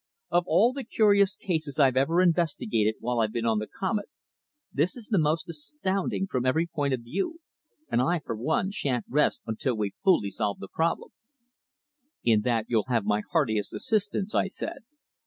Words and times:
Of 0.31 0.45
all 0.47 0.73
the 0.73 0.83
curious 0.83 1.35
cases 1.35 1.79
I've 1.79 1.95
ever 1.95 2.23
investigated 2.23 2.95
while 3.01 3.19
I've 3.19 3.31
been 3.31 3.45
on 3.45 3.59
the 3.59 3.67
Comet, 3.67 4.09
this 4.73 4.97
is 4.97 5.09
the 5.09 5.19
most 5.19 5.47
astounding 5.47 6.25
from 6.25 6.43
every 6.43 6.65
point 6.65 6.95
of 6.95 7.01
view, 7.01 7.39
and 7.87 8.01
I, 8.01 8.17
for 8.25 8.35
one, 8.35 8.71
shan't 8.71 9.05
rest 9.07 9.43
until 9.45 9.77
we've 9.77 9.93
fully 10.03 10.31
solved 10.31 10.59
the 10.59 10.67
problem." 10.69 11.11
"In 12.23 12.41
that 12.41 12.65
you'll 12.67 12.85
have 12.87 13.05
my 13.05 13.21
heartiest 13.31 13.73
assistance," 13.75 14.33
I 14.33 14.47
said. 14.47 14.79